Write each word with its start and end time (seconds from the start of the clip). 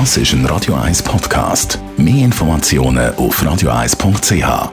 Das 0.00 0.16
ist 0.16 0.32
ein 0.32 0.44
Radio 0.46 0.74
1 0.74 1.04
Podcast. 1.04 1.78
Mehr 1.96 2.24
Informationen 2.24 3.14
auf 3.14 3.40
radio1.ch. 3.40 4.72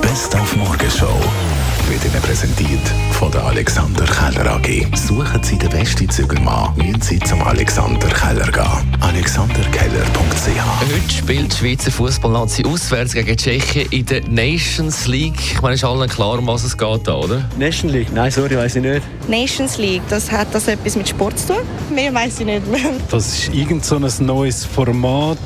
Best 0.00 0.34
auf 0.34 0.56
Morgenshow 0.56 1.20
wird 1.90 2.02
Ihnen 2.06 2.22
präsentiert 2.22 2.80
von 3.12 3.30
der 3.32 3.44
Alexander 3.44 4.06
Keller 4.06 4.52
AG. 4.52 4.96
Suchen 4.96 5.42
Sie 5.42 5.58
den 5.58 5.68
besten 5.68 6.08
Zügelmann, 6.08 6.74
müssen 6.78 7.02
Sie 7.02 7.18
zum 7.18 7.42
Alexander 7.42 8.08
Keller 8.08 8.50
gehen. 8.50 8.59
Heute 11.10 11.22
spielt 11.24 11.52
die 11.52 11.56
Schweizer 11.56 11.90
Fußballnazi 11.90 12.64
auswärts 12.64 13.14
gegen 13.14 13.36
Tschechien 13.36 13.88
in 13.90 14.06
der 14.06 14.22
Nations 14.28 15.08
League. 15.08 15.40
Ich 15.40 15.60
meine, 15.60 15.74
ist 15.74 15.82
allen 15.82 16.08
klar, 16.08 16.38
um 16.38 16.46
was 16.46 16.62
es 16.62 16.78
geht, 16.78 17.08
da, 17.08 17.14
oder? 17.16 17.44
Nation 17.58 17.90
League? 17.90 18.12
Nein, 18.12 18.30
sorry, 18.30 18.56
weiß 18.56 18.76
ich 18.76 18.82
nicht. 18.82 19.02
Nations 19.28 19.76
League, 19.76 20.02
das 20.08 20.30
hat 20.30 20.54
das 20.54 20.68
etwas 20.68 20.94
mit 20.94 21.08
Sport 21.08 21.36
zu 21.36 21.54
tun? 21.54 21.62
Mehr 21.92 22.14
weiß 22.14 22.40
ich 22.40 22.46
nicht. 22.46 22.62
Das 23.10 23.26
ist 23.26 23.52
irgend 23.52 23.84
so 23.84 23.96
ein 23.96 24.08
neues 24.20 24.64
Format, 24.64 25.38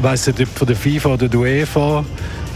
weiß 0.00 0.28
nicht, 0.28 0.40
ob 0.40 0.48
von 0.56 0.66
der 0.66 0.76
FIFA 0.76 1.08
oder 1.10 1.28
der 1.28 1.40
UEFA. 1.40 2.04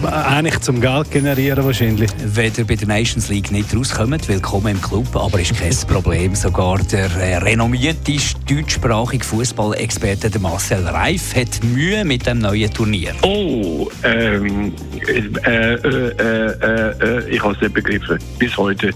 Eigentlich 0.02 0.60
zum 0.60 0.80
Geld 0.80 1.10
generieren 1.10 1.64
wahrscheinlich. 1.64 2.10
Wenn 2.18 2.52
ihr 2.56 2.66
bei 2.66 2.74
der 2.74 2.88
Nations 2.88 3.28
League 3.28 3.50
nicht 3.50 3.74
rauskommt, 3.74 4.28
willkommen 4.28 4.76
im 4.76 4.82
Club, 4.82 5.14
aber 5.14 5.40
ist 5.40 5.56
kein 5.56 5.74
Problem. 5.88 6.34
Sogar 6.34 6.78
der 6.78 7.10
äh, 7.16 7.36
renommierte 7.36 8.16
deutschsprachige 8.48 9.24
Fußballexperte 9.24 10.38
Marcel 10.40 10.86
Reif 10.86 11.34
hat 11.34 11.62
Mühe 11.64 12.04
mit 12.04 12.26
dem 12.26 12.40
neuen 12.40 12.72
Turnier. 12.72 13.14
Oh, 13.22 13.88
ähm, 14.02 14.72
äh, 15.06 15.18
äh, 15.18 15.74
äh, 15.74 16.58
äh, 17.00 17.28
ich 17.30 17.42
habe 17.42 17.54
es 17.54 17.60
nicht 17.60 17.74
begriffen. 17.74 18.18
Bis 18.38 18.56
heute 18.56 18.90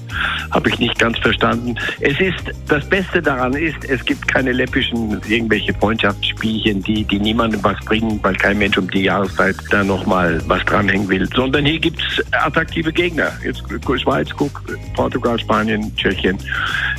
habe 0.50 0.68
ich 0.68 0.78
nicht 0.78 0.98
ganz 0.98 1.18
verstanden. 1.18 1.76
Es 2.00 2.18
ist, 2.20 2.54
das 2.66 2.84
Beste 2.86 3.22
daran 3.22 3.54
ist, 3.54 3.84
es 3.88 4.04
gibt 4.04 4.26
keine 4.28 4.52
läppischen, 4.52 5.20
irgendwelche 5.28 5.72
Freundschaftsspielchen, 5.74 6.82
die, 6.82 7.04
die 7.04 7.18
niemandem 7.18 7.62
was 7.62 7.78
bringen, 7.84 8.18
weil 8.22 8.34
kein 8.34 8.58
Mensch 8.58 8.76
um 8.76 8.90
die 8.90 9.02
Jahreszeit 9.02 9.56
da 9.70 9.84
nochmal 9.84 10.40
was 10.46 10.64
dranhängen 10.88 11.08
will, 11.08 11.28
sondern 11.34 11.64
hier 11.64 11.78
gibt 11.78 12.00
es 12.00 12.24
attraktive 12.32 12.92
Gegner. 12.92 13.32
Jetzt 13.44 13.62
Schweiz, 13.98 14.28
guck, 14.36 14.62
Portugal, 14.94 15.38
Spanien, 15.38 15.94
Tschechien. 15.96 16.38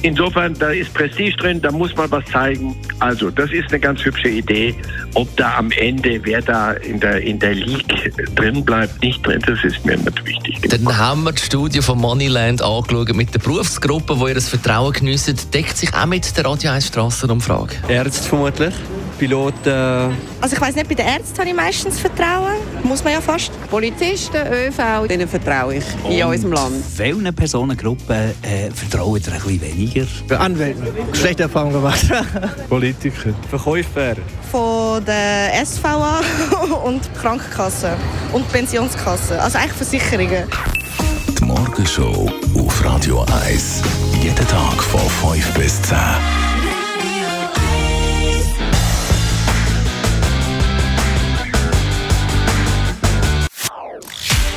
Insofern, 0.02 0.54
da 0.56 0.70
ist 0.70 0.94
Prestige 0.94 1.36
drin, 1.38 1.62
da 1.62 1.72
muss 1.72 1.96
man 1.96 2.09
was 2.12 2.26
zeigen. 2.26 2.76
Also, 3.00 3.30
das 3.30 3.52
ist 3.52 3.70
eine 3.70 3.80
ganz 3.80 4.04
hübsche 4.04 4.30
Idee. 4.30 4.76
Ob 5.14 5.36
da 5.38 5.58
am 5.58 5.72
Ende, 5.72 6.20
wer 6.23 6.42
da 6.42 6.72
in 6.73 7.00
der, 7.00 7.22
in 7.22 7.40
der 7.40 7.56
League 7.56 8.14
drin 8.36 8.64
bleibt, 8.64 9.02
nicht 9.02 9.26
drin, 9.26 9.42
das 9.46 9.64
ist 9.64 9.86
mir 9.86 9.98
nicht 9.98 10.26
wichtig. 10.26 10.59
Dann 10.70 10.98
haben 10.98 11.24
wir 11.24 11.31
die 11.31 11.42
Studie 11.42 11.81
von 11.81 12.00
Moneyland 12.00 12.62
angeschaut 12.62 13.14
mit 13.16 13.34
der 13.34 13.40
Berufsgruppe, 13.40 14.16
die 14.16 14.28
ihr 14.30 14.36
das 14.36 14.50
Vertrauen 14.50 14.94
geniessen. 14.94 15.38
Deckt 15.53 15.78
sich 15.78 15.94
auch 15.94 16.06
mit 16.06 16.36
der 16.38 16.46
Radio 16.46 16.72
1 16.72 16.88
Strassenumfrage. 16.88 17.76
Ärzte 17.88 18.30
vermutlich. 18.30 18.74
Piloten. 19.20 20.16
Also 20.42 20.56
ich 20.56 20.62
weiß 20.62 20.75
nicht, 20.75 20.88
bei 20.88 20.95
den 20.95 21.06
Ärzten 21.06 21.38
habe 21.39 21.50
ich 21.50 21.56
meistens 21.56 22.00
Vertrauen. 22.00 22.53
Muss 22.84 23.03
man 23.03 23.14
ja 23.14 23.22
fast. 23.22 23.52
Polizisten, 23.70 24.38
ÖV, 24.38 25.08
denen 25.08 25.28
vertraue 25.28 25.75
ich 25.75 25.84
in 26.09 26.23
unserem 26.23 26.53
Land. 26.53 26.75
Welchen 26.98 27.36
Personengruppen 27.36 28.34
äh, 28.42 28.72
vertrauen 28.73 29.22
ihr 29.22 29.34
ein 29.34 29.42
bisschen 29.42 29.62
weniger? 29.62 30.06
Anwälte. 30.40 30.94
Schlechte 31.14 31.44
Erfahrungen 31.44 31.73
gemacht. 31.73 32.08
Politiker. 32.70 33.34
Verkäufer. 33.50 34.16
Von 34.50 35.03
der 35.06 35.66
SVA 35.66 36.22
und 36.86 37.14
Krankenkasse 37.16 37.92
und 38.31 38.50
Pensionskasse. 38.52 39.40
Also 39.42 39.58
eigentlich 39.58 39.73
Versicherungen. 39.73 40.44
Die 41.38 41.44
Morgenshow 41.44 42.31
auf 42.56 42.86
Radio 42.86 43.25
1. 43.45 43.81
Jeden 44.22 44.47
Tag 44.47 44.81
von 44.81 45.34
5 45.34 45.53
bis 45.56 45.81
10. 45.81 45.97